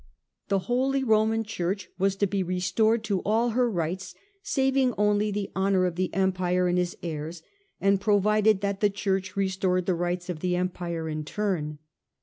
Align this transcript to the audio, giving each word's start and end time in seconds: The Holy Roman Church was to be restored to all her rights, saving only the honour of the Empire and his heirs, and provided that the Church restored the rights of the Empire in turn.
The 0.47 0.57
Holy 0.65 1.03
Roman 1.03 1.43
Church 1.43 1.87
was 1.99 2.15
to 2.15 2.25
be 2.25 2.41
restored 2.41 3.03
to 3.03 3.19
all 3.19 3.49
her 3.51 3.69
rights, 3.69 4.15
saving 4.41 4.95
only 4.97 5.29
the 5.29 5.51
honour 5.55 5.85
of 5.85 5.95
the 5.95 6.11
Empire 6.11 6.67
and 6.67 6.79
his 6.79 6.97
heirs, 7.03 7.43
and 7.79 8.01
provided 8.01 8.61
that 8.61 8.79
the 8.79 8.89
Church 8.89 9.35
restored 9.35 9.85
the 9.85 9.93
rights 9.93 10.27
of 10.27 10.39
the 10.39 10.55
Empire 10.55 11.07
in 11.07 11.23
turn. 11.23 11.77